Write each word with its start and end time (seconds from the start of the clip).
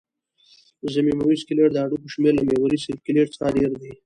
ضمیموي 0.93 1.35
سکلېټ 1.41 1.69
د 1.73 1.77
هډوکو 1.83 2.11
شمېر 2.13 2.33
له 2.37 2.43
محوري 2.49 2.77
سکلېټ 2.85 3.27
څخه 3.35 3.49
ډېر 3.57 3.71
دی. 3.81 3.91